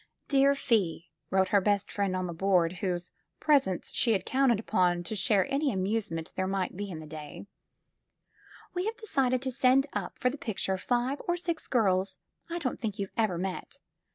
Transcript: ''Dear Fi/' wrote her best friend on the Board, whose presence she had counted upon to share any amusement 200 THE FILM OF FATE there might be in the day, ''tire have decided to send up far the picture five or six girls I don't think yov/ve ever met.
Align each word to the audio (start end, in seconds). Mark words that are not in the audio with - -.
''Dear 0.29 0.55
Fi/' 0.55 1.09
wrote 1.29 1.49
her 1.49 1.61
best 1.61 1.91
friend 1.91 2.15
on 2.15 2.25
the 2.25 2.33
Board, 2.33 2.77
whose 2.81 3.11
presence 3.39 3.91
she 3.93 4.13
had 4.13 4.25
counted 4.25 4.59
upon 4.59 5.03
to 5.03 5.15
share 5.15 5.45
any 5.53 5.71
amusement 5.71 6.31
200 6.33 6.33
THE 6.33 6.33
FILM 6.33 6.33
OF 6.33 6.33
FATE 6.33 6.35
there 6.37 6.59
might 6.59 6.75
be 6.75 6.89
in 6.91 6.99
the 7.01 7.05
day, 7.05 7.45
''tire 8.75 8.85
have 8.85 8.97
decided 8.97 9.43
to 9.43 9.51
send 9.51 9.85
up 9.93 10.17
far 10.17 10.31
the 10.31 10.39
picture 10.39 10.79
five 10.79 11.21
or 11.27 11.37
six 11.37 11.67
girls 11.67 12.17
I 12.49 12.57
don't 12.57 12.81
think 12.81 12.97
yov/ve 12.97 13.13
ever 13.15 13.37
met. 13.37 13.77